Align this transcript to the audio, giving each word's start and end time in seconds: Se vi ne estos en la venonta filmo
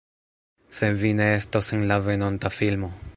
Se 0.77 0.93
vi 0.95 1.13
ne 1.13 1.35
estos 1.35 1.73
en 1.73 1.87
la 1.87 1.99
venonta 1.99 2.49
filmo 2.49 2.91